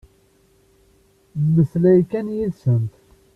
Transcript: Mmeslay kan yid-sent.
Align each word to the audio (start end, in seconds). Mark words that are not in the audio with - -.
Mmeslay 1.43 2.01
kan 2.11 2.27
yid-sent. 2.35 2.93